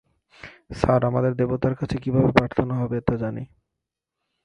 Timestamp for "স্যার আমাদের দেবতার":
0.71-1.75